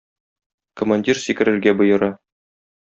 Командир 0.81 1.21
сикерергә 1.27 1.77
боера. 1.85 2.13